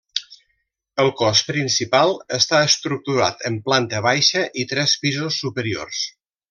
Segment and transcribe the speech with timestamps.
[1.03, 6.07] El cos principal està estructurat en planta baixa i tres pisos superiors.